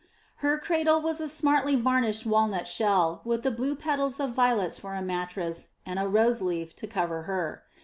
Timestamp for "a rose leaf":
5.99-6.75